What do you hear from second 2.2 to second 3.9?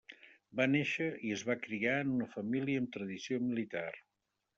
família amb tradició militar.